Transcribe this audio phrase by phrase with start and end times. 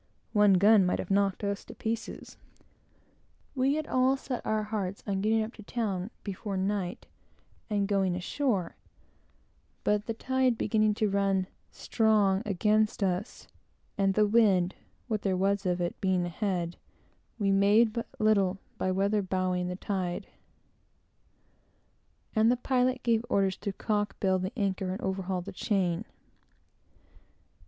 [0.33, 2.35] One gun might have knocked us to pieces.
[3.53, 7.05] We had all set our hearts upon getting up to town before night
[7.69, 8.75] and going ashore,
[9.83, 13.47] but the tide beginning to run strong against us,
[13.95, 14.73] and the wind,
[15.07, 16.77] what there was of it, being ahead,
[17.37, 20.25] we made but little by weather bowing the tide,
[22.35, 26.05] and the pilot gave orders to cock bill the anchor and overhaul the chain.